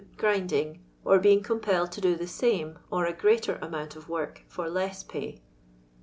Grinding, 0.17 0.81
or 1.05 1.19
being 1.19 1.43
compelled 1.43 1.91
to 1.91 2.01
do 2.01 2.15
the 2.15 2.23
■ame 2.23 2.79
or 2.91 3.05
a 3.05 3.13
greater 3.13 3.57
amount 3.61 3.95
of 3.95 4.09
work 4.09 4.43
for 4.47 4.67
less 4.67 5.03
pay. 5.03 5.43